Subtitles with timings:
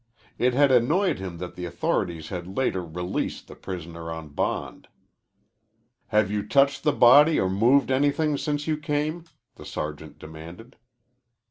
[0.39, 4.87] It had annoyed him that the authorities had later released the prisoner on bond.
[6.07, 9.25] "Have you touched the body or moved anything since you came?"
[9.57, 10.75] the sergeant demanded.